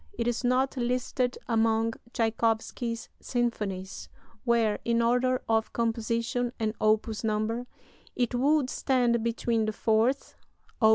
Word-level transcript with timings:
It 0.13 0.27
is 0.27 0.43
not 0.43 0.77
listed 0.77 1.37
among 1.47 1.93
Tschaikowsky's 2.11 3.07
symphonies 3.19 4.09
where, 4.45 4.79
in 4.83 4.99
order 4.99 5.43
of 5.47 5.73
composition 5.73 6.53
and 6.59 6.73
opus 6.81 7.23
number, 7.23 7.67
it 8.15 8.33
would 8.33 8.71
stand 8.71 9.23
between 9.23 9.65
the 9.65 9.73
Fourth 9.73 10.33
(Op. 10.81 10.89